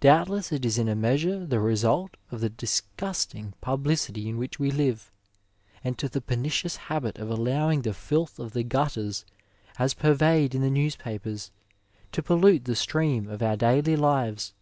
Doubtiess 0.00 0.52
it 0.52 0.64
is 0.64 0.78
in 0.78 0.88
a 0.88 0.94
measure 0.94 1.44
the 1.44 1.60
result 1.60 2.16
of 2.30 2.40
the 2.40 2.48
disgusting 2.48 3.52
publicity 3.60 4.26
in 4.26 4.38
which 4.38 4.58
we 4.58 4.70
live, 4.70 5.12
and 5.84 5.98
to 5.98 6.08
the 6.08 6.22
pernicious 6.22 6.76
habit 6.88 7.18
of 7.18 7.28
allowing 7.28 7.82
the 7.82 7.92
filth 7.92 8.38
of 8.38 8.52
the 8.54 8.62
gutters 8.64 9.26
as 9.78 9.92
purvejred 9.92 10.54
in 10.54 10.62
the 10.62 10.70
newspapers 10.70 11.50
to 12.10 12.22
pollute 12.22 12.64
the 12.64 12.74
stream 12.74 13.28
of 13.28 13.42
our 13.42 13.54
daily 13.58 13.96
lives. 13.96 14.54